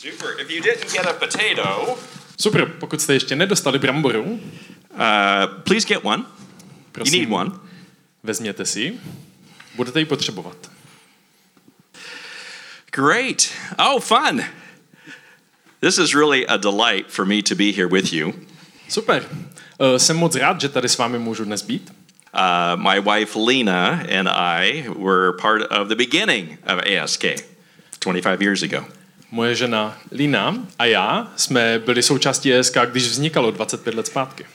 [0.00, 0.40] Super.
[0.40, 1.98] If you didn't get a potato,
[2.40, 4.40] Super, pokud jste ještě nedostali bramboru, uh,
[5.62, 6.22] please get one.
[6.22, 7.50] You prosím, need one.
[8.22, 9.00] vezměte si ji.
[9.74, 10.70] Budete ji potřebovat.
[12.92, 13.48] Great.
[13.78, 14.42] Oh, fun.
[15.80, 18.32] This is really a delight for me to be here with you.
[18.88, 19.28] Super.
[19.78, 21.92] Uh, jsem moc rád, že tady s vámi můžu dnes být.
[22.34, 23.88] Uh, my wife Lena
[24.18, 27.24] and I were part of the beginning of ASK
[28.00, 28.99] 25 years ago.
[29.30, 34.46] Moje žena Lina a já jsme byli součástí ESK, když vznikalo 25 let zpátky.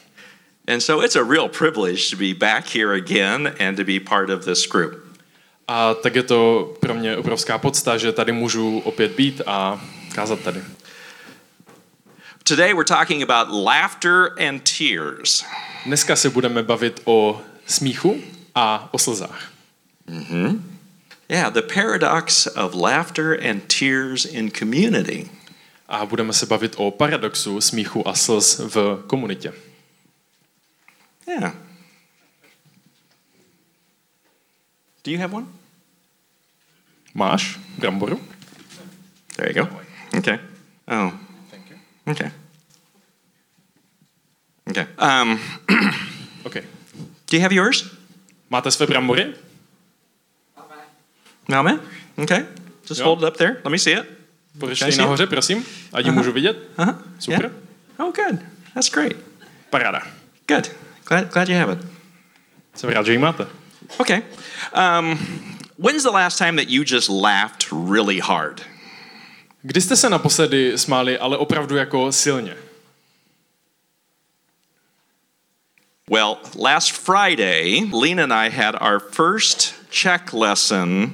[0.67, 4.29] And so it's a real privilege to be back here again and to be part
[4.29, 4.93] of this group.
[5.67, 9.81] A tak je to pro mě obrovská podsta, že tady můžu opět být a
[10.15, 10.63] kázat tady.
[12.43, 15.45] Today we're talking about laughter and tears.
[15.85, 18.21] Dneska se budeme bavit o smíchu
[18.55, 19.51] a o slzách.
[21.29, 25.29] Yeah, the paradox of laughter and tears in community.
[25.89, 29.53] A budeme se bavit o paradoxu smíchu a slz v komunitě.
[31.27, 31.53] Yeah.
[35.03, 35.47] Do you have one?
[37.13, 38.19] Máš bramboru?
[39.35, 39.69] There you go.
[40.17, 40.39] Okay.
[40.87, 41.11] Oh.
[41.51, 41.77] Thank you.
[42.07, 42.31] Okay.
[44.69, 44.87] Okay.
[44.97, 45.39] Um,
[46.45, 46.63] OK.
[47.29, 47.97] do you have yours?
[48.49, 49.33] Máte své brambory?
[51.47, 51.79] Mama?
[52.17, 52.45] Okay.
[52.87, 53.05] Just Yeah.
[53.07, 53.53] hold it up there.
[53.63, 54.05] Let me see it.
[54.59, 55.05] Pořeštěj Can I see it?
[55.05, 55.65] nahoře, prosím.
[55.93, 56.57] Ať ji můžu vidět.
[56.77, 56.95] Uh-huh.
[57.19, 57.41] Super.
[57.45, 58.07] Yeah.
[58.07, 58.39] Oh, good.
[58.73, 59.13] That's great.
[59.69, 60.01] Paráda.
[60.47, 60.71] Good.
[61.07, 61.79] Glad, glad you have it.
[62.75, 63.47] Jsem rád, že ji máte.
[63.97, 64.21] Okay.
[64.99, 65.19] Um,
[65.79, 68.61] when's the last time that you just laughed really hard?
[69.61, 72.55] Kdy jste se naposledy smáli, ale opravdu jako silně?
[76.09, 81.13] Well, last Friday, Lena and I had our first Czech lesson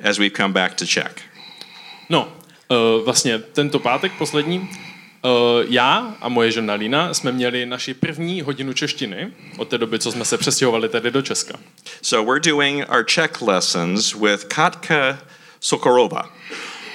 [0.00, 1.14] as we've come back to Czech.
[2.08, 2.32] No,
[2.68, 4.68] uh, vlastně tento pátek poslední, uh,
[5.68, 10.12] já a moje žena Lina jsme měli naši první hodinu češtiny od té doby, co
[10.12, 11.58] jsme se přestěhovali tady do Česka.
[12.02, 15.18] So we're doing our Czech lessons with Katka
[15.60, 16.30] Sokorova.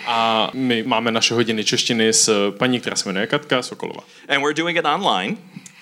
[0.07, 4.03] A my máme naše hodiny češtiny s paní, která se jmenuje Katka Sokolova.
[4.29, 5.37] And we're doing it online.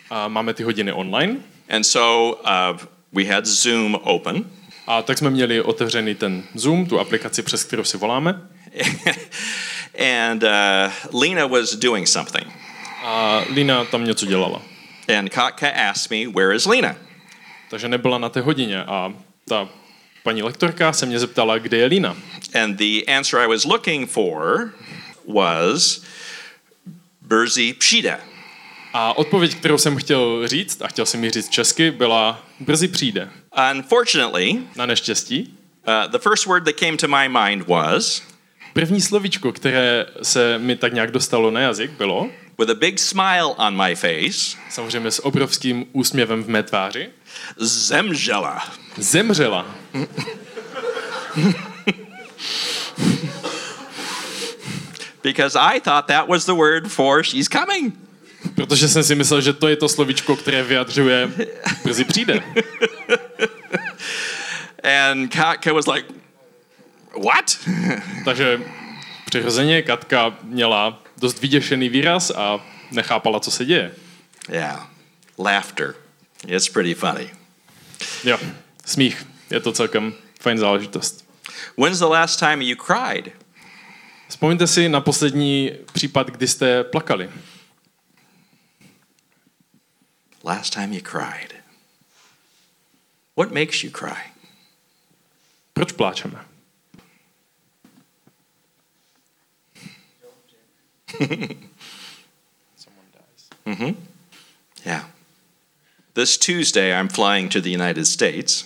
[0.10, 1.36] A máme ty hodiny online.
[1.70, 2.78] And so uh,
[3.14, 4.46] we had Zoom open.
[4.90, 8.42] A tak jsme měli otevřený ten Zoom, tu aplikaci, přes kterou si voláme.
[10.30, 12.48] and uh, Lena was doing something.
[13.04, 14.62] A Lina tam něco dělala.
[15.18, 16.96] And Katka asked me, Where is Lena?
[17.70, 18.84] Takže nebyla na té hodině.
[18.84, 19.14] A
[19.48, 19.70] ta
[20.24, 22.18] paní lektorka se mě zeptala, kde je Lina.
[22.64, 24.74] And the answer I was looking for
[25.28, 26.02] was
[27.22, 28.20] Berzy Pshida.
[28.94, 33.30] A odpověď, kterou jsem chtěl říct, a chtěl jsem ji říct česky, byla brzy přijde.
[33.74, 35.58] Unfortunately, Na neštěstí.
[35.88, 38.22] uh, the first word that came to my mind was
[38.74, 42.30] První slovíčko, které se mi tak nějak dostalo na jazyk, bylo,
[42.60, 47.10] with a big smile on my face, samozřejmě s obrovským úsměvem v mé tváři,
[47.58, 48.64] Zemžela.
[48.98, 49.66] zemřela.
[55.22, 57.94] Because I thought that was the word for she's coming.
[58.56, 61.30] Protože jsem si myslel, že to je to slovíčko, které vyjadřuje
[61.84, 62.44] brzy přijde.
[64.84, 66.08] And Katka was like,
[67.26, 67.58] What?
[68.26, 68.62] Takže
[69.26, 72.60] přirozeně Katka měla dost vyděšený výraz a
[72.92, 73.92] nechápala, co se děje.
[74.52, 74.88] yeah,
[75.38, 75.96] laughter.
[76.48, 77.30] It's pretty funny.
[78.24, 78.38] Jo,
[78.86, 79.28] smích.
[79.50, 81.26] Je to celkem fajn záležitost.
[81.78, 83.34] When's the last time you cried?
[84.28, 87.30] Vzpomeňte si na poslední případ, kdy jste plakali.
[90.50, 91.54] Last time you cried.
[93.36, 94.32] What makes you cry?
[95.76, 96.40] Proč pláčeme?
[104.86, 105.04] Yeah.
[106.16, 108.66] This Tuesday, I'm flying to the United States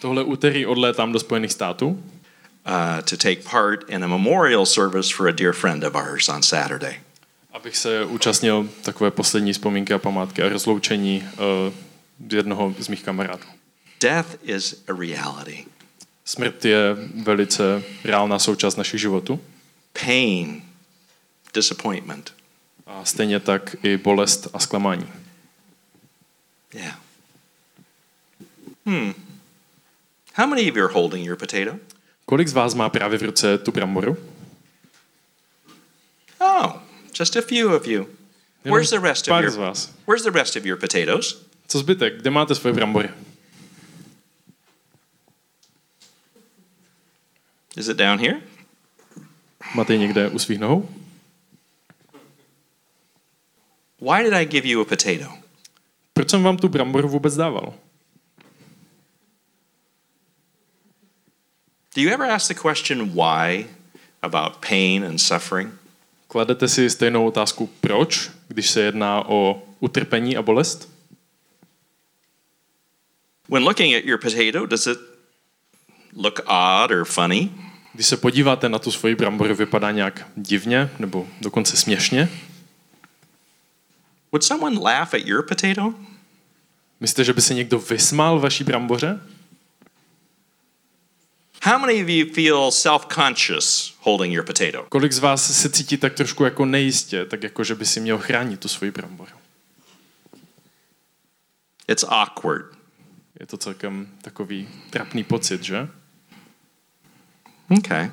[0.00, 1.88] Tohle úterý odlétám do Spojených států,
[2.66, 6.42] uh, to take part in a memorial service for a dear friend of ours on
[6.42, 7.03] Saturday.
[7.64, 11.28] Abych se účastnil takové poslední vzpomínky a památky a rozloučení
[11.68, 11.74] uh,
[12.36, 13.44] jednoho z mých kamarádů.
[14.00, 15.64] Death is a reality.
[16.24, 19.40] Smrt je velice reálná součást našich životů
[20.04, 20.62] Pain,
[21.54, 22.34] disappointment.
[22.86, 25.12] a stejně tak i bolest a zklamání.
[26.74, 26.98] Yeah.
[28.86, 29.14] Hmm.
[30.34, 31.78] How many of you are holding your potato?
[32.26, 34.16] Kolik z vás má právě v ruce tu bramboru?
[36.38, 36.83] Oh,
[37.14, 38.06] just a few of you.
[38.64, 39.90] Where's the rest of your vás.
[40.06, 41.44] Where's the rest of your potatoes?
[41.68, 42.20] Co zbytek?
[42.20, 43.08] Kde máte svoje brambory?
[47.76, 48.40] Is it down here?
[49.74, 50.88] Máte ji někde u svých nohou?
[54.00, 55.32] Why did I give you a potato?
[56.12, 57.74] Proč jsem vám tu bramboru vůbec dával?
[61.94, 63.66] Do you ever ask the question why
[64.22, 65.72] about pain and suffering?
[66.34, 70.88] Kladete si stejnou otázku proč, když se jedná o utrpení a bolest?
[73.48, 74.98] When looking at your potato, does it
[76.16, 77.50] look odd or funny?
[77.92, 82.28] Když se podíváte na tu svoji bramboru, vypadá nějak divně nebo dokonce směšně?
[84.32, 85.94] Would someone laugh at your potato?
[87.00, 89.20] Myslíte, že by se někdo vysmál vaší bramboře?
[91.64, 94.86] How many of you feel self-conscious holding your potato?
[94.88, 98.18] Kolik z vás se cítí tak trošku jako nejistě, tak jako že by si měl
[98.18, 99.30] chránit tu svoji bramboru?
[101.88, 102.66] It's awkward.
[103.40, 105.88] Je to celkem takový trapný pocit, že?
[107.78, 108.10] Okay.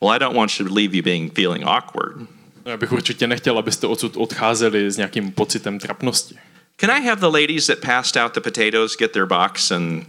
[0.00, 2.16] Well, I don't want to leave you being feeling awkward.
[2.16, 2.26] No,
[2.70, 6.38] Já bych určitě nechtěl, abyste odsud odcházeli s nějakým pocitem trapnosti.
[6.76, 10.06] Can I have the ladies that passed out the potatoes get their box and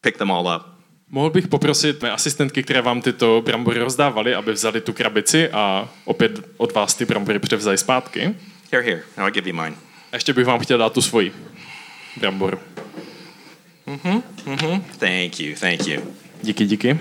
[0.00, 0.77] pick them all up?
[1.10, 5.88] Mohl bych poprosit mé asistentky, které vám tyto brambory rozdávaly, aby vzali tu krabici a
[6.04, 8.34] opět od vás ty brambory převzali zpátky.
[8.72, 9.02] Here, here.
[9.16, 9.76] Now I'll give you mine.
[10.12, 11.32] A ještě bych vám chtěl dát tu svoji
[12.16, 12.58] bramboru.
[14.98, 15.54] Thank you.
[15.60, 16.14] Thank you.
[16.42, 16.98] Díky, díky.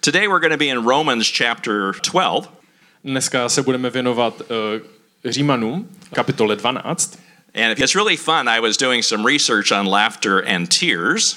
[0.00, 2.48] Today we're going to be in Romans chapter 12.
[3.04, 7.18] Dneska se budeme věnovat uh, Římanům, kapitole 12.
[7.54, 8.48] And it's really fun.
[8.48, 11.36] I was doing some research on laughter and tears.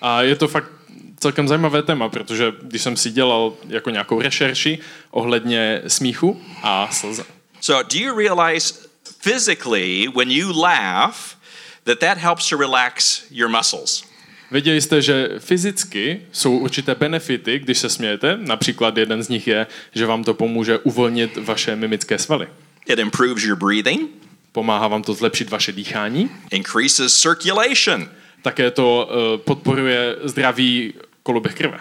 [0.00, 0.70] A je to fakt
[1.18, 4.78] celkem zajímavé téma, protože když jsem si dělal jako nějakou rešerši
[5.10, 7.24] ohledně smíchu a slze.
[7.60, 8.74] So, do you realize
[9.20, 11.36] physically when you laugh
[11.84, 14.04] that that helps to relax your muscles?
[14.50, 18.38] Věděli jste, že fyzicky jsou určité benefity, když se smějete.
[18.40, 22.48] Například jeden z nich je, že vám to pomůže uvolnit vaše mimické svaly.
[22.86, 24.10] It improves your breathing,
[24.52, 26.30] Pomáhá vám to zlepšit vaše dýchání.
[26.50, 28.08] increases circulation,
[28.42, 31.80] Také to uh, podporuje zdravý koloběh krve.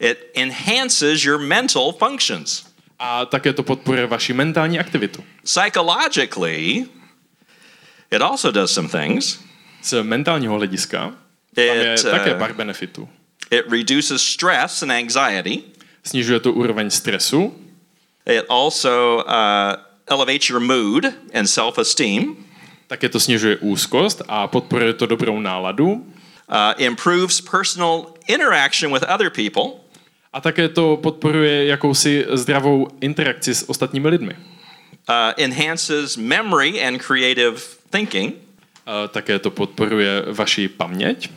[0.00, 2.66] it enhances your mental functions.
[2.98, 5.24] A také to podporuje vaši mentální aktivitu.
[5.44, 6.86] Psychologically,
[8.10, 9.38] it also does some things.
[9.82, 10.98] Z mentálního hlediska
[11.54, 13.08] tam je It, také uh, pár benefitů.
[13.50, 15.62] it reduces stress and anxiety.
[16.04, 17.54] Snižuje to úroveň stresu,
[18.26, 21.04] It also uh, elevates your mood
[21.34, 22.36] and self esteem,
[22.94, 26.06] také to snižuje úzkost a podporuje to dobrou náladu.
[26.48, 29.62] uh, improves personal interaction with other people,
[30.34, 34.34] A také to podporuje jakousi zdravou interakci s ostatními lidmi.
[34.34, 37.60] uh, enhances memory and creative
[37.90, 38.34] thinking.
[38.86, 41.30] A také to podporuje vaši paměť,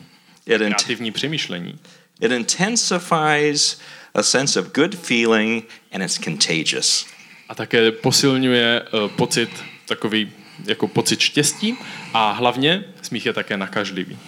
[0.46, 1.78] It, kreativní přemýšlení.
[2.20, 3.80] it intensifies
[4.14, 7.06] a sense of good feeling and it's contagious.
[7.48, 9.50] A také posilňuje uh, pocit
[9.88, 10.32] takový
[10.64, 11.78] jako pocit štěstí
[12.14, 14.18] a hlavně smích je také nakažlivý.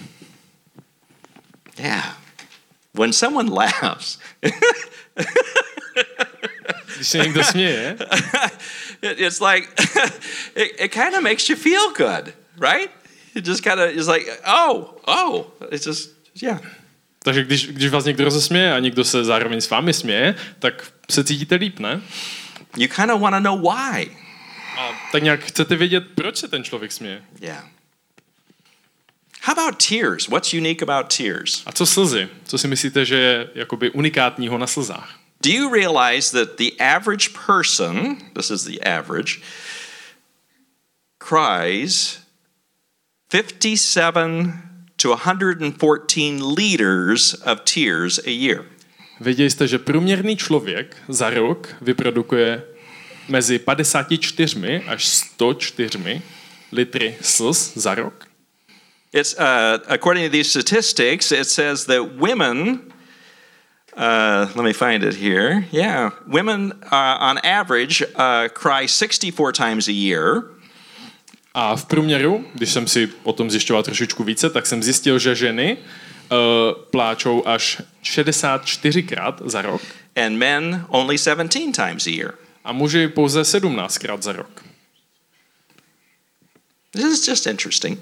[1.79, 2.19] Yeah.
[2.95, 4.19] When someone laughs,
[6.97, 7.97] Když se někdo směje,
[9.03, 9.69] it, it's like
[10.55, 12.91] it, it kind of makes you feel good, right?
[13.35, 16.11] It just kind of is like, oh, oh, it's just
[16.43, 16.61] yeah.
[17.25, 21.25] takže když, když vás někdo rozesměje a někdo se zároveň s vámi směje, tak se
[21.25, 22.01] cítíte líp, ne?
[22.77, 24.17] You kind of want to know why.
[24.81, 27.25] A tak nějak chcete vědět, proč se ten člověk směje.
[27.41, 27.65] Yeah.
[29.43, 30.29] How about tears?
[30.29, 31.63] What's unique about tears?
[31.67, 32.29] A co slzy?
[32.45, 35.19] Co si myslíte, že je jakoby unikátního na slzách?
[35.43, 39.41] Do you realize that the average person, this is the average,
[41.29, 42.19] cries
[43.29, 44.53] 57
[44.97, 48.65] to 114 liters of tears a year?
[49.21, 52.63] Věděli jste, že průměrný člověk za rok vyprodukuje
[53.29, 56.23] mezi 54 až 104
[56.73, 58.27] litry slz za rok?
[59.13, 62.81] It's uh, according to these statistics, it says that women.
[63.97, 65.65] Uh, let me find it here.
[65.73, 70.43] Yeah, women uh, on average uh, cry 64 times a year,
[71.55, 75.35] A v průměru, když jsem si o tom zjišťoval trošičku více, tak jsem zjistil, že
[75.35, 76.39] ženy uh,
[76.91, 79.83] pláčou až 64krát za rok
[80.17, 82.35] and men only 17 times a year.
[82.71, 84.63] A muži pouze 17krát za rok.
[86.91, 87.99] This is just interesting.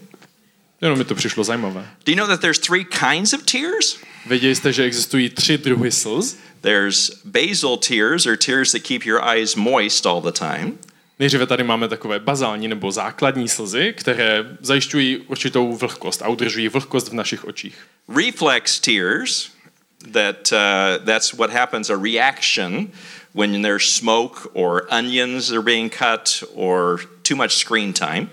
[0.81, 1.89] Jenom mi to přišlo zajímavé.
[2.07, 3.99] Do you know that there's three kinds of tears?
[4.27, 6.37] Věděli jste, že existují tři druhy slz?
[6.61, 10.79] There's basal tears, or tears that keep your eyes moist all the time.
[11.19, 17.09] Nejdříve tady máme takové bazální nebo základní slzy, které zajišťují určitou vlhkost a udržují vlhkost
[17.09, 17.79] v našich očích.
[18.17, 19.51] Reflex tears,
[20.13, 22.89] that uh, that's what happens a reaction
[23.39, 28.31] when there's smoke or onions are being cut or too much screen time.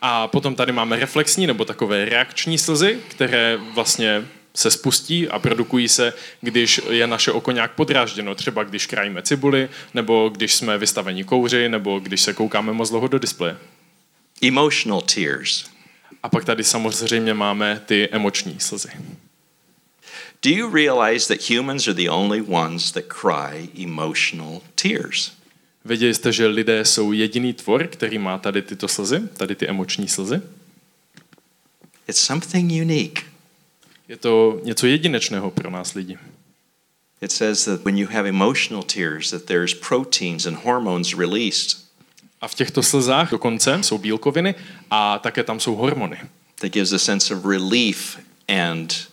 [0.00, 5.88] A potom tady máme reflexní nebo takové reakční slzy, které vlastně se spustí a produkují
[5.88, 11.24] se, když je naše oko nějak podrážděno, třeba když krájíme cibuli, nebo když jsme vystaveni
[11.24, 13.56] kouři, nebo když se koukáme moc dlouho do displeje.
[14.42, 15.64] Emotional tears.
[16.22, 18.90] A pak tady samozřejmě máme ty emoční slzy.
[20.44, 25.32] Do you realize that humans are the only ones that cry emotional tears?
[25.84, 30.08] Věděli jste, že lidé jsou jediný tvor, který má tady tyto slzy, tady ty emoční
[30.08, 30.42] slzy?
[32.08, 33.22] It's something unique.
[34.08, 36.18] Je to něco jedinečného pro nás lidi.
[37.20, 41.84] It says that when you have emotional tears that there's proteins and hormones released
[42.40, 44.54] A v těchto slzách dokonce jsou bílkoviny
[44.90, 46.18] a také tam jsou hormony.
[46.60, 49.08] that gives a sense of relief and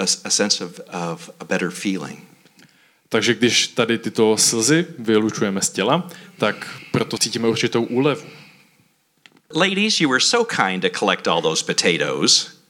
[0.00, 2.18] a, a sense of, of a better feeling.
[3.08, 8.22] Takže když tady tyto slzy vylučujeme z těla, tak proto cítíme určitou úlevu.
[9.54, 12.60] Ladies, you were so kind to collect all those potatoes.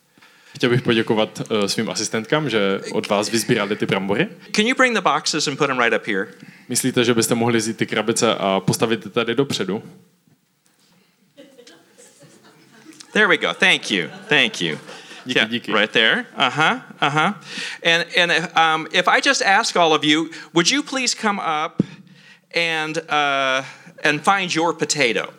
[0.54, 4.28] Chtěl bych poděkovat uh, svým asistentkám, že od vás vyzbírali ty brambory.
[4.56, 6.26] Can you bring the boxes and put them right up here?
[6.68, 9.82] Myslíte, že byste mohli vzít ty krabice a postavit je tady dopředu?
[13.12, 13.54] There we go.
[13.54, 14.08] Thank you.
[14.28, 14.78] Thank you.
[15.30, 15.72] Díky, Yeah, díky.
[15.72, 16.26] right there.
[16.36, 16.80] Uh huh.
[17.00, 17.32] Uh huh.
[17.84, 21.82] And and um, if I just ask all of you, would you please come up
[22.56, 23.62] and uh,
[24.04, 25.32] and find your potato?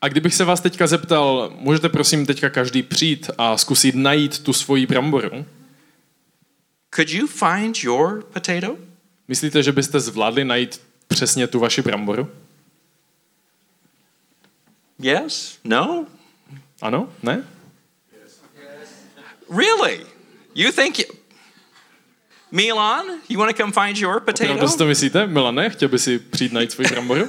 [0.00, 4.52] A kdybych se vás teďka zeptal, můžete prosím teďka každý přijít a zkusit najít tu
[4.52, 5.46] svoji bramboru?
[6.94, 8.76] Could you find your potato?
[9.28, 12.28] Myslíte, že byste zvládli najít přesně tu vaši bramboru?
[14.98, 15.58] Yes?
[15.64, 16.06] No?
[16.82, 17.08] Ano?
[17.22, 17.44] Ne?
[19.48, 20.06] Really?
[20.54, 20.98] You think?
[20.98, 21.04] You...
[22.50, 24.52] Milan, you want to come find your potato?
[24.52, 25.26] Opravdu si to myslíte?
[25.26, 27.28] Milane, chtěl by si přijít najít svoji bramboru?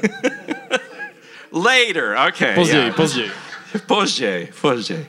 [1.51, 2.15] Later.
[2.27, 2.55] Okay.
[2.55, 2.95] Později, yeah.
[2.95, 3.31] později.
[3.85, 5.07] Později, později.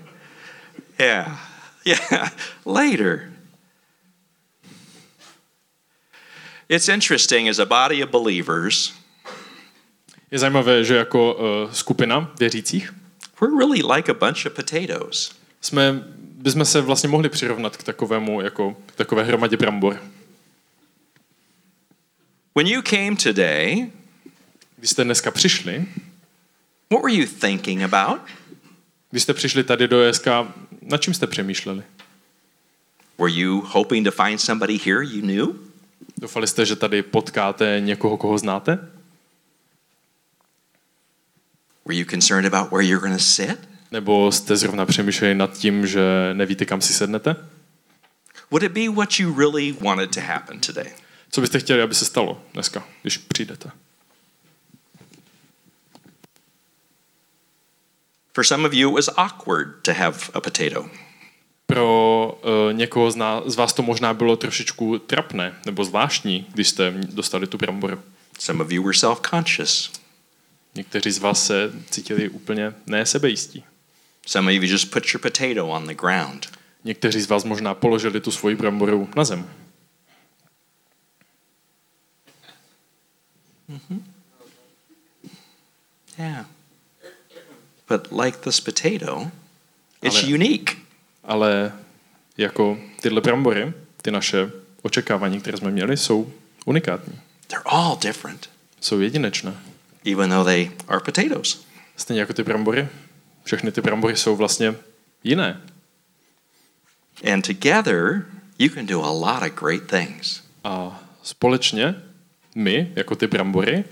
[0.99, 1.41] Yeah,
[1.85, 2.33] yeah,
[2.67, 3.33] later.
[6.69, 8.93] It's interesting as a body of believers,
[10.31, 12.93] Je zajímavé, že jako uh, skupina věřících
[13.41, 15.35] we're really like a bunch of potatoes.
[15.61, 16.05] jsme,
[16.43, 20.03] bychom se vlastně mohli přirovnat k takovému, jako k takové hromadě brambor.
[22.55, 23.91] When you came today,
[24.77, 25.87] Když jste dneska přišli,
[26.91, 28.21] what were you thinking about?
[29.11, 30.27] když jste přišli tady do ESK,
[30.83, 31.83] na čím jste přemýšleli?
[33.19, 35.49] Were you hoping to find somebody here you knew?
[36.19, 38.91] Doufali jste, že tady potkáte někoho, koho znáte?
[41.85, 43.59] Were you concerned about where you're going to sit?
[43.91, 46.01] Nebo jste zrovna přemýšleli nad tím, že
[46.33, 47.37] nevíte, kam si sednete?
[48.51, 50.93] Would it be what you really wanted to happen today?
[51.31, 53.71] Co byste chtěli, aby se stalo dneska, když přijdete?
[58.35, 60.91] For some of you, it was awkward to have a potato.
[61.67, 66.69] Pro uh, někoho z, nás, z vás to možná bylo trošičku trapné nebo zvláštní, když
[66.69, 68.03] jste dostali tu bramboru.
[68.39, 69.93] Some of you were self conscious.
[70.75, 73.65] Někteří z vás se cítili úplně ne sebejistí.
[74.27, 76.47] Some of you just put your potato on the ground.
[76.85, 79.51] Někteří z vás možná položili tu svoji bramboru na zem.
[86.19, 86.45] Yeah.
[87.89, 89.31] But like this potato,
[90.03, 90.77] it's Ale- unique.
[91.25, 91.73] Ale
[92.39, 93.73] jako tyhle brambory,
[94.03, 94.51] ty naše
[94.83, 96.33] očekávání, které jsme měli, jsou
[96.65, 97.21] unikátní.
[97.47, 98.51] They're all different,
[98.81, 99.55] Jsou jedinečné.
[100.13, 101.65] even though they are potatoes.
[101.97, 102.89] Stejně jako ty brambory.
[103.51, 104.75] Všechny ty brambory jsou vlastně
[105.25, 105.61] jiné.
[107.33, 108.27] And together,
[108.59, 110.43] you can do a lot of great things.
[110.65, 111.95] A společně
[112.55, 113.85] my, jako ty brambory,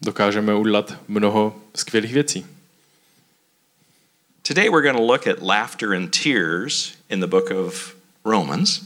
[0.00, 2.46] dokážeme udělat mnoho skvělých věcí.
[4.48, 8.80] Today, we're going to look at laughter and tears in the book of Romans.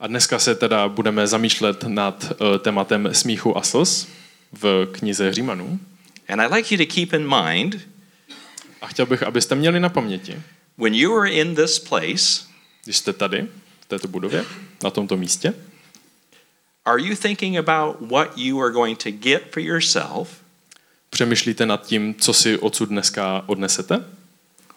[0.00, 4.08] A dneska se teda budeme zamýšlet nad uh, tématem smíchu a slz
[4.52, 5.80] v knize Římanů.
[6.28, 7.97] And I'd like you to keep in mind
[8.80, 10.42] A chtěl bych, abyste měli na paměti,
[10.78, 12.44] when you are in this place,
[12.84, 13.46] když jste tady,
[13.80, 14.44] v této budově,
[14.82, 15.54] na tomto místě,
[16.84, 20.28] are you thinking about what you are going to get for yourself
[21.10, 24.04] přemýšlíte nad tím, co si odsud dneska odnesete,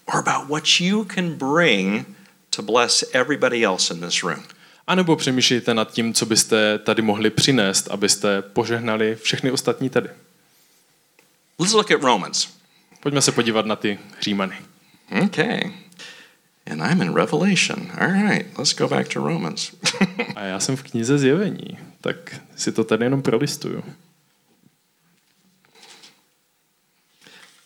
[0.05, 2.07] or about what you can bring
[2.49, 4.43] to bless everybody else in this room?
[4.87, 10.09] anebo přemýšlíte nad tím, co byste tady mohli přinést, abyste požehnali všechny ostatní tady.
[11.59, 12.47] Let's look at Romans.
[13.01, 14.57] Pojďme se podívat na ty Římany.
[15.23, 15.61] Okay.
[16.71, 17.91] And I'm in Revelation.
[17.97, 19.71] All right, let's go back to Romans.
[20.35, 23.83] A já jsem v knize zjevení, tak si to tady jenom prolistuju.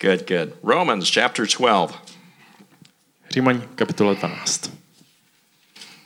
[0.06, 0.54] good, good.
[0.62, 1.94] Romans chapter 12.
[3.30, 4.70] Římaň kapitola 12.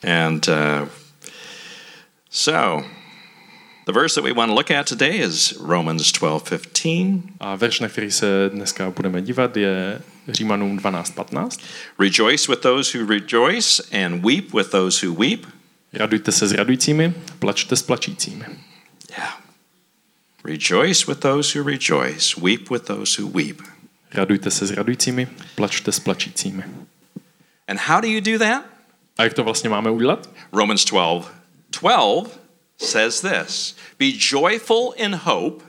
[0.03, 0.89] And uh,
[2.31, 2.85] so,
[3.93, 7.23] the verse that we want to look at today is Romans 12:15.
[7.41, 11.61] A verš, na který se dneska budeme dívat, je Římanům 12.15.
[11.99, 15.47] Rejoice with those who rejoice and weep with those who weep.
[15.93, 18.45] Radujte se s radujícími, plačte s plačícími.
[19.11, 19.41] Yeah.
[20.45, 23.63] Rejoice with those who rejoice, weep with those who weep.
[24.15, 26.65] Radujte se s radujícími, plačte s plačícími.
[27.69, 28.65] And how do you do that?
[29.19, 30.31] A jak to vlastně máme udělat?
[30.53, 31.33] Romans 12
[31.81, 32.40] 12
[32.81, 35.65] says this Be joyful in hope,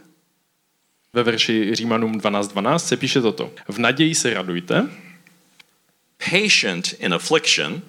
[1.14, 3.52] Ve verši Římanům 12.12 se píše toto.
[3.68, 4.90] V naději se radujte,
[6.32, 7.82] patient in affliction,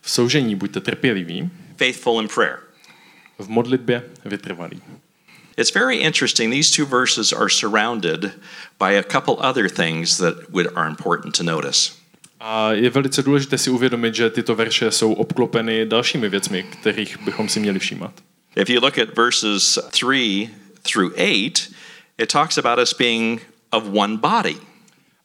[0.00, 2.58] v soužení buďte trpěliví, faithful in prayer.
[3.38, 4.82] v modlitbě vytrvalí.
[5.56, 6.52] It's very interesting.
[6.52, 8.20] These two verses are surrounded
[8.78, 11.92] by a couple other things that would, are important to notice.
[12.40, 17.48] A je velice důležité si uvědomit, že tyto verše jsou obklopeny dalšími věcmi, kterých bychom
[17.48, 18.12] si měli všímat.
[18.56, 20.50] If you look at verses 3
[20.82, 21.68] through 8,
[22.18, 24.56] it talks about us being of one body.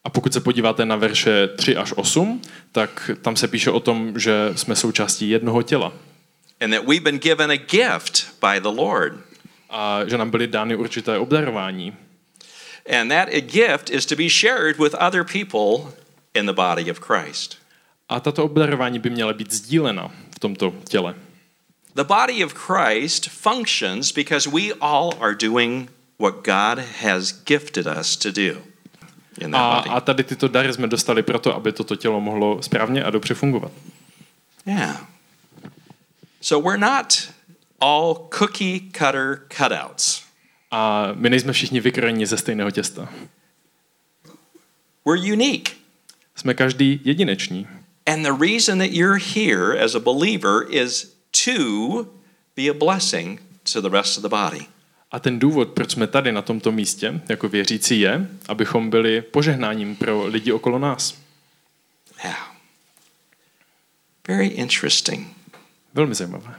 [0.04, 4.18] A pokud se podíváte na verše 3 až 8, tak tam se píše o tom,
[4.18, 5.92] že jsme součástí jednoho těla.
[6.60, 9.12] And that we've been given a gift by the Lord.
[9.70, 11.96] A že nám byly dány určité obdarování.
[13.00, 15.92] And that a gift is to be shared with other people
[16.34, 17.58] in the body of Christ.
[18.08, 21.14] A tato obdarování by měla být sdílena v tomto těle.
[21.94, 28.16] The body of Christ functions because we all are doing what God has gifted us
[28.16, 28.62] to do
[29.38, 29.90] in A, body.
[29.90, 33.72] a tady tyto dary jsme dostali proto, aby toto tělo mohlo správně a dobře fungovat.
[34.66, 35.06] Yeah.
[36.40, 37.28] So we're not
[37.80, 40.22] all cookie cutter cutouts.
[40.70, 43.08] A my nejsme všichni vykrojeni ze stejného těsta.
[45.04, 45.70] We're unique.
[46.36, 47.66] Jsme každý jedinečný.
[48.06, 51.11] And the reason that you're here as a believer is
[51.44, 52.06] to
[52.56, 53.40] be a blessing
[53.72, 54.66] to the rest of the body.
[55.10, 59.96] A ten důvod, proč jsme tady na tomto místě jako věřící, je, abychom byli požehnáním
[59.96, 61.18] pro lidi okolo nás.
[62.24, 62.56] Yeah.
[64.28, 65.36] Very interesting.
[65.94, 66.54] Velmi zajímavé.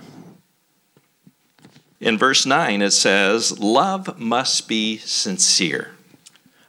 [1.99, 5.85] In verse 9, it says, Love must be sincere.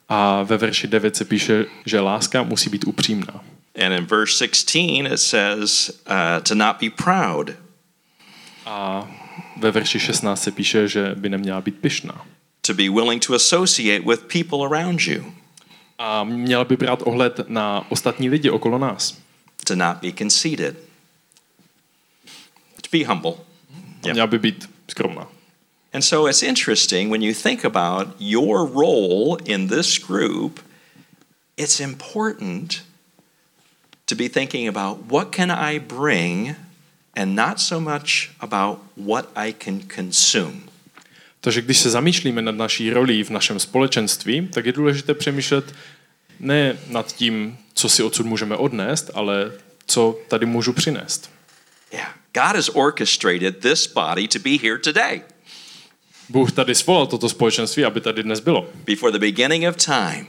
[0.09, 3.45] A ve verši 9 se píše, že láska musí být upřímná.
[3.85, 7.51] And in verse 16, it says, uh, To not be proud,
[8.66, 9.09] A
[9.57, 12.27] ve verši 16 se píše, že by neměla být pyšná.
[12.66, 15.35] to be willing to associate with people around you,
[15.98, 19.18] A měla by brát ohled na ostatní lidi okolo nás.
[19.64, 20.77] to not be conceited,
[22.83, 23.35] to be humble.
[24.11, 25.27] A měla by být skromná.
[25.92, 30.61] And so it's interesting when you think about your role in this group,
[31.57, 32.83] it's important
[34.07, 36.57] to be thinking about what can I bring
[37.16, 40.61] and not so much about what I can consume.
[41.40, 45.74] Takže když se zamýšlíme nad naší rolí v našem společenství, tak je důležité přemýšlet
[46.40, 49.53] ne nad tím, co si odsud můžeme odnést, ale
[49.87, 51.31] co tady můžu přinést.
[51.92, 52.14] Yeah.
[52.35, 55.22] God has orchestrated this body to be here today.
[56.29, 58.70] Bůh tady svolal toto společenství, aby tady dnes bylo.
[58.87, 60.27] Before the beginning of time,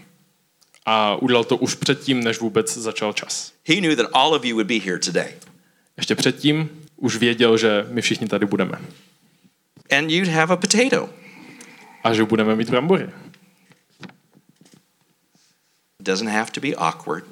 [0.86, 3.52] A udělal to už předtím, než vůbec začal čas.
[3.68, 5.34] He knew that all of you would be here today.
[5.98, 8.80] Ještě předtím už věděl, že my všichni tady budeme.
[9.98, 11.10] And you'd have a potato.
[12.04, 13.10] A že budeme mít brambory.
[16.00, 17.26] It doesn't have to be awkward.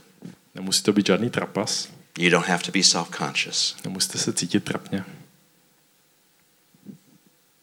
[0.56, 1.90] Nemusí to být žádný trapas.
[2.18, 3.76] You don't have to be self conscious.
[3.84, 5.06] Nemusíte se cítit trapně.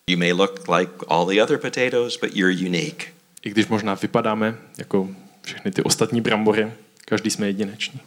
[0.07, 3.15] You may look like all the other potatoes, but you're unique.
[3.43, 5.09] I když možná vypadáme jako
[5.43, 6.73] všechny ty ostatní brambory,
[7.05, 8.01] každý jsme jedinečný.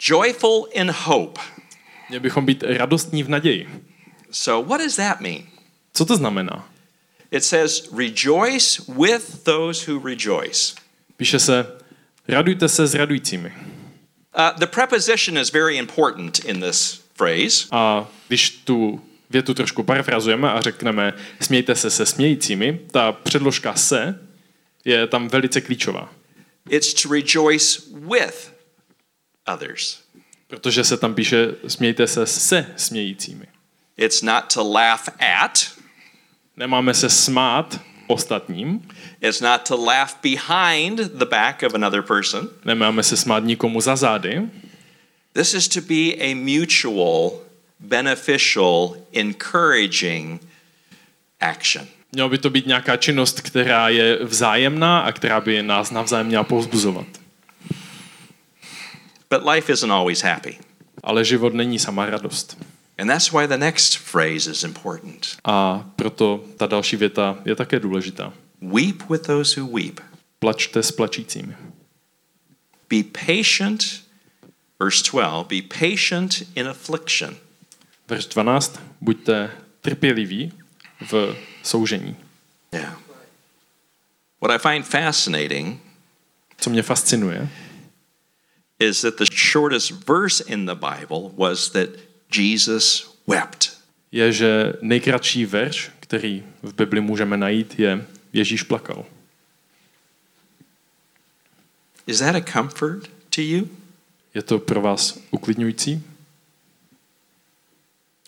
[0.00, 1.40] Joyful in hope.
[2.08, 3.68] Měli bychom být radostní v naději.
[4.30, 5.42] So, what does that mean?
[5.92, 6.68] Co to znamená?
[7.30, 10.74] It says, Rejoice with those who rejoice.
[11.16, 11.66] Píše se,
[12.28, 13.52] radujte se s radujícími.
[14.38, 17.68] Uh, the preposition is very important in this phrase.
[17.70, 24.20] A když tu větu trošku parafrazujeme a řekneme smějte se se smějícími, ta předložka se
[24.84, 26.12] je tam velice klíčová.
[26.70, 28.52] It's to rejoice with
[29.54, 30.07] others.
[30.48, 33.46] Protože se tam píše smějte se se smějícími.
[33.96, 35.08] It's not to laugh
[35.42, 35.78] at,
[36.56, 38.88] Nemáme se smát ostatním,
[39.20, 42.48] it's not to laugh behind the back of another person.
[42.64, 44.42] nemáme se smát nikomu za zády,
[45.32, 47.40] This is to be a mutual,
[47.80, 50.40] beneficial, encouraging
[51.40, 51.86] action.
[52.12, 56.44] Mělo by to být nějaká činnost, která je vzájemná a která by nás navzájem měla
[56.44, 57.06] povzbuzovat.
[59.30, 60.58] But life isn't always happy.
[61.02, 62.56] Ale život není sama radost.
[62.98, 65.36] And that's why the next phrase is important.
[65.44, 68.32] A proto ta další věta je také důležitá.
[68.62, 70.00] Weep with those who weep.
[70.38, 71.56] Plačte s plačícími.
[72.90, 73.84] Be patient,
[74.80, 77.36] verse 12, be patient in affliction.
[78.08, 78.80] Verš 12.
[79.00, 80.52] Buďte trpěliví
[81.10, 82.16] v soužení.
[82.72, 82.98] Yeah.
[84.40, 85.80] What I find fascinating
[86.60, 87.48] Co mě fascinuje,
[88.78, 91.88] is that the shortest verse in the Bible was that
[92.30, 93.78] Jesus wept.
[94.12, 99.04] je, že nejkratší verš, který v Bibli můžeme najít, je Ježíš plakal.
[102.06, 103.68] Is that a comfort to you?
[104.34, 106.02] Je to pro vás uklidňující?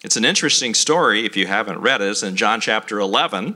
[0.04, 2.10] It's an interesting story if you haven't read it.
[2.10, 3.54] It's in John chapter 11.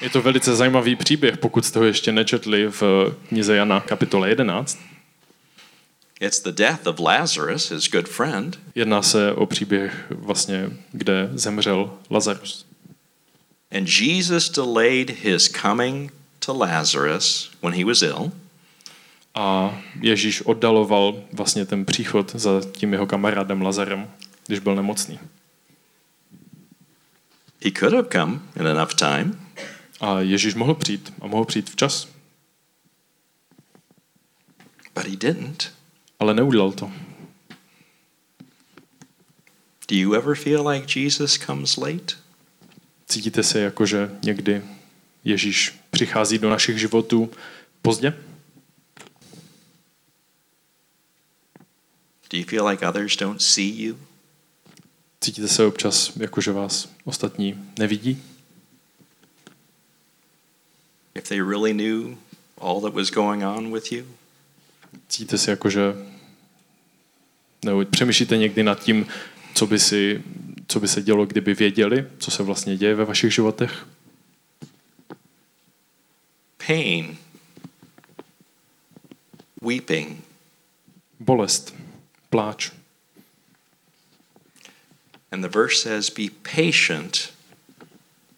[0.00, 2.82] Je to velice zajímavý příběh, pokud jste ho ještě nečetli v
[3.28, 4.78] knize Jana kapitole 11.
[6.20, 8.58] It's the death of Lazarus, his good friend.
[8.74, 12.66] Jedná se o příběh vlastně, kde zemřel Lazarus.
[13.76, 18.32] And Jesus delayed his coming to Lazarus when he was ill.
[19.34, 24.10] A Ježíš oddaloval vlastně ten příchod za tím jeho kamarádem Lazarem,
[24.46, 25.18] když byl nemocný.
[27.64, 29.46] He could have come in enough time,
[30.00, 32.08] A Ježíš mohl přijít a mohl přijít včas,
[34.94, 35.79] but he didn't.
[36.20, 36.92] Ale neudělal to.
[39.88, 42.14] Do you ever feel like Jesus comes late?
[43.08, 44.62] Cítíte se jako, že někdy
[45.24, 47.30] Ježíš přichází do našich životů
[47.82, 48.10] pozdě?
[52.30, 53.98] Do you feel like others don't see you?
[55.20, 58.22] Cítíte se občas, jako že vás ostatní nevidí?
[61.14, 62.16] If they really knew
[62.58, 64.06] all that was going on with you?
[65.08, 65.80] Cítíte se jako, že
[67.64, 69.06] nebo přemýšlíte někdy nad tím,
[69.54, 70.22] co by, si,
[70.66, 73.86] co by se dělo, kdyby věděli, co se vlastně děje ve vašich životech?
[76.66, 77.16] Pain,
[79.62, 80.24] weeping,
[81.20, 81.74] Bolest,
[82.30, 82.70] pláč.
[85.32, 87.32] and the verse says, Be patient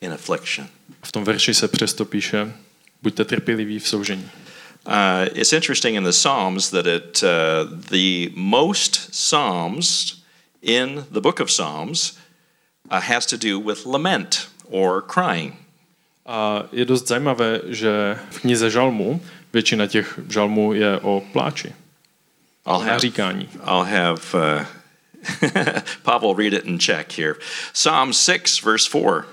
[0.01, 0.69] in affliction.
[1.05, 2.53] V tom verši se přesto píše,
[3.03, 4.31] buďte trpěliví v soužení.
[4.87, 10.23] Uh, it's interesting in the Psalms that it uh, the most Psalms
[10.61, 12.19] in the book of Psalms
[12.91, 15.57] uh, has to do with lament or crying.
[16.27, 19.21] A je dost zajímavé, že v knize žalmu
[19.53, 21.75] většina těch žalmů je o pláči,
[22.67, 23.49] I'll have naříkání.
[23.67, 24.65] I'll have uh,
[26.03, 27.35] Pavel read it in Czech here.
[27.73, 29.27] Psalm six, verse four.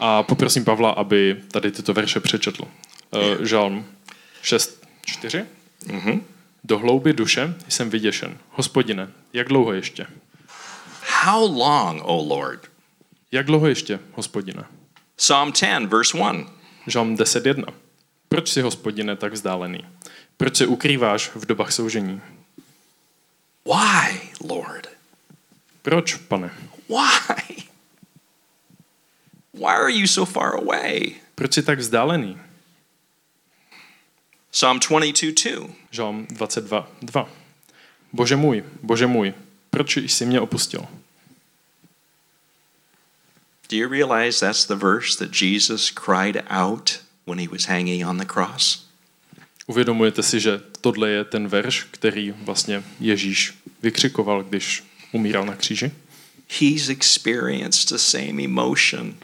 [0.00, 2.62] A poprosím Pavla, aby tady tyto verše přečetl.
[2.62, 3.86] Uh, žalm
[4.42, 5.46] 6, 4.
[6.64, 8.38] Do hlouby duše jsem vyděšen.
[8.50, 10.06] Hospodine, jak dlouho ještě?
[11.22, 12.70] How long, O Lord?
[13.32, 14.64] Jak dlouho ještě, hospodine?
[15.16, 16.44] Psalm ten, verse one.
[16.86, 17.64] Žalm 10.1.
[18.28, 19.84] Proč jsi, hospodine, tak vzdálený?
[20.36, 22.20] Proč se ukrýváš v dobách soužení?
[23.66, 24.88] Why, Lord?
[25.82, 26.50] Proč, pane?
[26.88, 27.62] Why?
[29.54, 31.14] Why are you so far away?
[31.34, 32.38] Proč jsi tak vzdálený?
[34.52, 35.68] Psalm 22, 2.
[35.90, 37.26] Žalm 22.2.
[38.12, 39.34] Bože můj, bože můj,
[39.70, 40.86] proč jsi mě opustil?
[43.70, 48.18] Do you realize that's the verse that Jesus cried out when he was hanging on
[48.18, 48.86] the cross?
[49.66, 55.92] Uvědomujete si, že tohle je ten verš, který vlastně Ježíš vykřikoval, když umíral na kříži?
[56.60, 59.16] He's experienced the same emotion,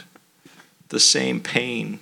[0.88, 1.99] the same pain.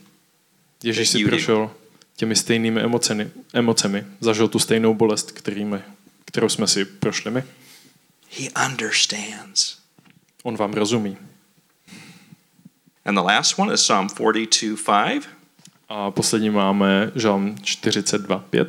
[0.83, 1.71] Ježíš si prošel
[2.17, 5.79] těmi stejnými emocemi, emocemi, zažil tu stejnou bolest, kterými,
[6.25, 7.45] kterou jsme si prošli my.
[8.39, 9.77] He understands.
[10.43, 11.17] On vám rozumí.
[13.05, 14.77] And the last one is Psalm 42,
[15.07, 15.29] 5.
[15.89, 18.67] A poslední máme Žalm 42.5.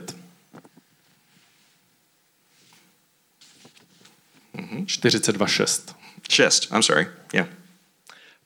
[4.86, 5.96] 42.6.
[6.32, 7.08] Chest, I'm sorry.
[7.34, 7.48] Yeah.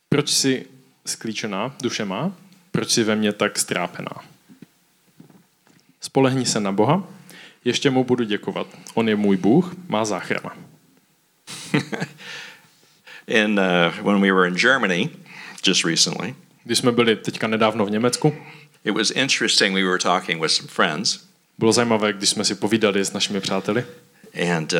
[0.09, 0.67] Proč jsi
[1.05, 2.35] sklíčená duše má?
[2.71, 4.11] Proč jsi ve mně tak strápená?
[6.01, 7.03] Spolehni se na Boha,
[7.65, 8.67] ještě mu budu děkovat.
[8.93, 10.55] On je můj Bůh, má záchrana.
[13.27, 15.09] In, uh, when we were in Germany
[15.67, 18.35] just recently, Když jsme byli teďka nedávno v Německu,
[18.83, 19.75] it was interesting.
[19.75, 21.19] We were talking with some friends,
[21.57, 23.85] bylo zajímavé, když jsme si povídali s našimi přáteli.
[24.53, 24.79] and uh,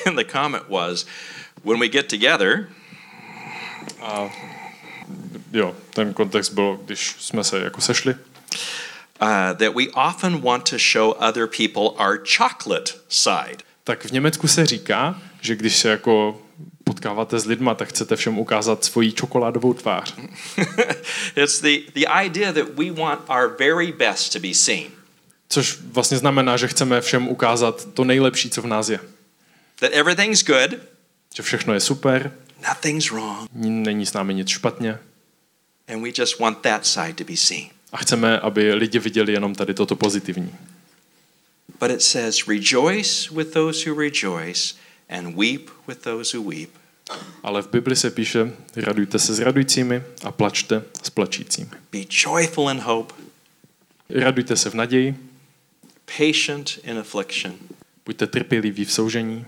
[0.06, 1.06] And the comment was,
[1.64, 2.68] when we get together,
[4.00, 4.30] A
[5.52, 8.14] jo, ten kontext byl, když jsme se jako sešli,
[9.24, 13.56] uh, that we often want to show other people our chocolate side.
[13.84, 16.40] tak v Německu se říká, že když se jako
[16.84, 20.14] potkáváte s lidma, tak chcete všem ukázat svoji čokoládovou tvář.
[21.36, 24.90] it's the, the idea that we want our very best to be seen,
[25.48, 29.00] Což vlastně znamená, že chceme všem ukázat to nejlepší, co v nás je.
[29.80, 30.80] that everything's good,
[31.34, 32.32] Že všechno je super,
[32.68, 34.98] nothing's wrong, není s námi nic špatně
[35.88, 37.70] and we just want that side to be seen.
[37.94, 40.54] A chceme, aby lidi viděli jenom tady toto pozitivní.
[41.80, 44.74] But it says, rejoice with those who rejoice
[45.08, 46.70] and weep with those who weep.
[47.42, 51.70] Ale v Bibli se píše, radujte se s radujícími a plačte s plačícími.
[51.92, 53.14] Be joyful in hope,
[54.10, 55.16] Radujte se v naději,
[56.18, 57.54] patient in affliction.
[58.06, 59.46] buďte trpěliví v soužení.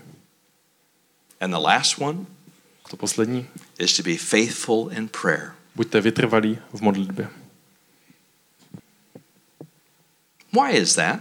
[1.41, 2.19] And the last one
[2.89, 3.45] to poslední,
[3.79, 5.51] is to be faithful in prayer.
[5.75, 7.27] buďte vytrvalí v modlitbě.
[10.57, 11.19] Why is that?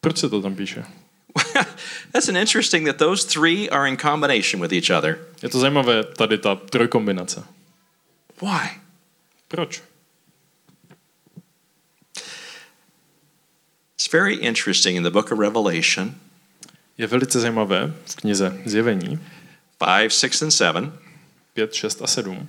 [0.00, 0.84] Proč se to tam píše?
[2.12, 5.18] That's an interesting that those three are in combination with each other.
[5.42, 7.44] Je to zajímavé, tady ta trojkombinace.
[8.40, 8.80] Why?
[9.48, 9.82] Proč?
[13.94, 16.14] It's very interesting in the book of Revelation
[17.00, 19.20] Je velice zajímavé v knize Zjevení
[19.78, 20.98] 5, 6, and 7.
[21.54, 22.48] 5, 6 a 7.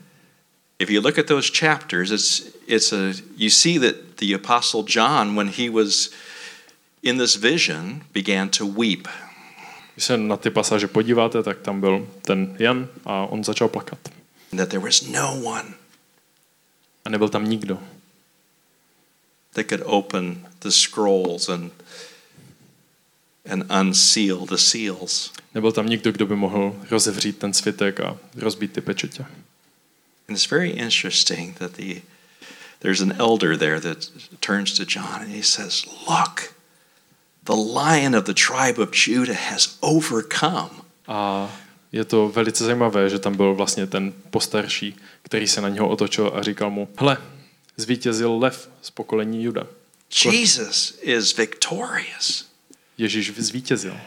[0.81, 5.35] If you look at those chapters, it's, it's a, you see that the Apostle John,
[5.35, 6.09] when he was
[7.03, 9.07] in this vision, began to weep.
[9.93, 13.99] Když se na ty pasáže podíváte, tak tam byl ten Jan a on začal plakat.
[14.57, 15.73] That there was no one
[17.05, 17.79] A nebyl tam nikdo,
[19.53, 21.71] that could open the scrolls and,
[23.45, 25.31] and unseal the seals.
[25.53, 29.25] nebyl tam nikdo, kdo by mohl rozevřít ten svitek a rozbít ty pečetě.
[30.31, 32.03] And it's very interesting that the
[32.79, 36.53] there's an elder there that turns to John and he says, "Look,
[37.43, 40.69] the lion of the tribe of Judah has overcome."
[41.07, 41.51] A
[41.91, 46.31] je to velice zajímavé, že tam byl vlastně ten postarší, který se na něho otočil
[46.35, 47.17] a říkal mu, hle,
[47.77, 49.67] zvítězil lev z pokolení Juda.
[50.25, 52.45] Jesus is victorious.
[52.97, 53.97] Ježíš zvítězil.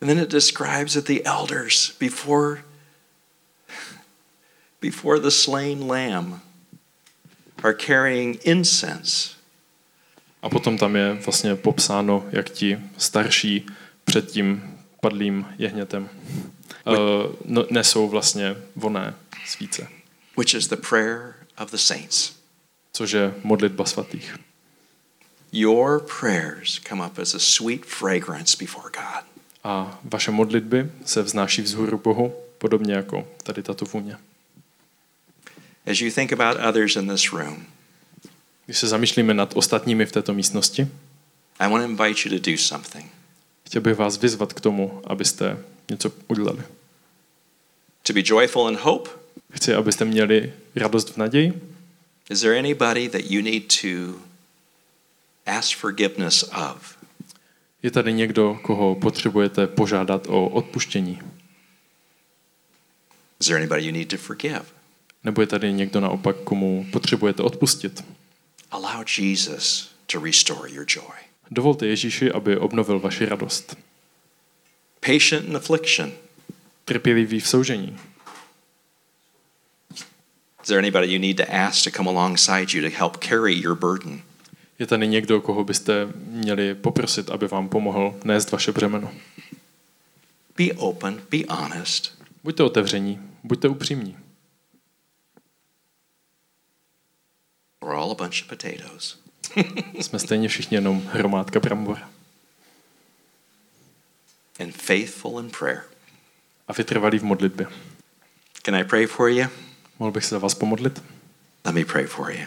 [0.00, 2.64] And then it describes that the elders before
[4.82, 6.40] before the slain lamb
[7.62, 9.30] are carrying incense
[10.42, 13.66] A potom tam je vlastně popsáno, jak ti starší
[14.04, 16.08] před tím padlým jehnětem
[16.86, 19.14] uh, nesou vlastně voné
[19.46, 19.88] svíce,
[20.36, 22.32] which is the prayer of the saints.
[22.92, 24.36] což je modlitba svatých.
[25.52, 29.24] Your prayers come up as a sweet fragrance before God.
[29.64, 34.16] A vaše modlitby se vznáší vzhůru Bohu, podobně jako tady tato vůně.
[35.86, 37.66] As you think about others in this room,
[38.66, 40.88] Když se zamýšlíme nad ostatními v této místnosti,
[41.58, 43.10] I want to invite you to do something.
[43.66, 45.58] chtěl bych vás vyzvat k tomu, abyste
[45.90, 46.62] něco udělali.
[48.02, 49.10] To be joyful in hope.
[49.52, 51.52] Chci, abyste měli radost v naději.
[52.30, 54.20] Is there anybody that you need to
[55.46, 56.96] ask forgiveness of?
[57.82, 61.20] Je tady někdo, koho potřebujete požádat o odpuštění?
[63.40, 64.64] Is there anybody you need to forgive?
[65.24, 68.04] Nebo je tady někdo naopak, komu potřebujete odpustit?
[68.70, 71.16] Allow Jesus to restore your joy.
[71.50, 73.76] Dovolte Ježíši, aby obnovil vaši radost.
[75.00, 76.12] Patient in affliction.
[76.84, 77.98] Trpělivý v soužení.
[80.62, 83.74] Is there anybody you need to ask to come alongside you to help carry your
[83.74, 84.22] burden?
[84.78, 89.12] Je tady někdo, koho byste měli poprosit, aby vám pomohl nést vaše břemeno.
[90.58, 92.22] Be open, be honest.
[92.44, 94.16] Buďte otevření, buďte upřímní.
[97.82, 99.16] We're all a bunch of potatoes.
[100.00, 101.98] Jsme stejně všichni jenom hromádka brambor.
[104.60, 105.82] And faithful in prayer.
[106.68, 107.66] A vytrvalí v modlitbě.
[108.62, 109.46] Can I pray for you?
[109.98, 111.02] Mohl bych se za vás pomodlit?
[111.64, 112.46] Let me pray for you.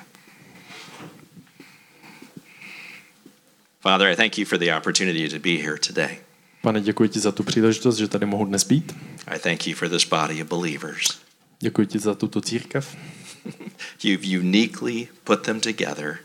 [3.82, 6.18] Father, I thank you for the opportunity to be here today.
[6.62, 8.96] Pane, děkuji ti za tu příležitost, že tady mohu dnes být.
[9.28, 11.25] I thank you for this body of believers.
[11.60, 12.98] Děkuji ti za tuto církev.
[14.04, 16.18] You've uniquely put them together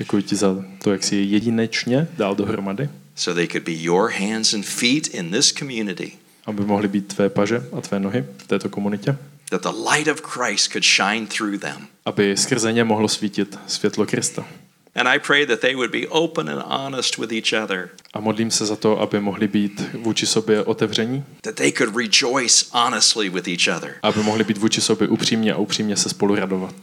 [0.00, 4.10] Děkuji ti za to, jak jsi je jedinečně dal dohromady, so they could be your
[4.10, 6.12] hands and feet in this community,
[6.46, 9.16] aby mohly být tvé paže a tvé nohy v této komunitě.
[9.50, 11.86] that the light of Christ could shine through them.
[12.04, 14.46] Aby skrze ně mohlo svítit světlo Krista.
[14.94, 18.50] And I pray that they would be open and honest with each other, A modlím
[18.50, 23.48] se za to, aby mohli být vůči sobě otevření, that they could rejoice honestly with
[23.48, 23.94] each other.
[24.02, 26.74] aby mohli být vůči sobě upřímně a upřímně se spolu radovat.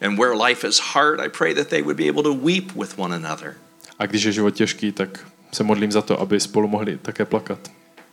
[0.00, 2.94] And where life is hard, I pray that they would be able to weep with
[2.96, 3.54] one another
[3.98, 7.70] A když je život těžký, tak se modlím za to, aby spolu mohli také plakat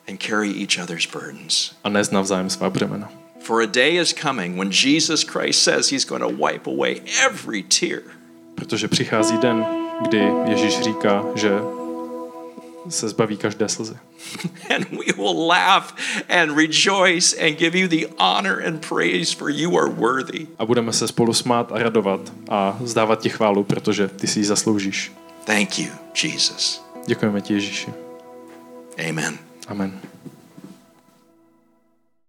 [0.10, 1.71] and carry each other's burdens.
[1.84, 3.12] a nést navzájem svá břemena.
[3.39, 7.63] For a day is coming when Jesus Christ says he's going to wipe away every
[7.63, 8.02] tear.
[8.58, 9.65] Protože přichází den,
[10.02, 11.52] kdy Ježíš říká, že
[12.89, 13.98] se zbaví každé slzy.
[14.76, 15.96] And we will laugh
[16.30, 20.48] and rejoice and give you the honor and praise, for you are worthy.
[20.60, 24.46] A budeme se spolu smát a radovat a zdávat ti chválu, protože ty si ji
[24.46, 25.12] zasloužíš.
[25.46, 25.88] Thank you,
[26.24, 26.86] Jesus.
[27.06, 27.93] Děkujeme ti, Ježíši.
[29.10, 29.38] Amen.
[29.67, 30.00] Amen.